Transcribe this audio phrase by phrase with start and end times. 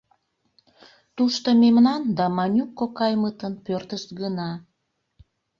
[1.15, 4.49] Тушто мемнан да Манюк кокаймытын пӧртышт гына.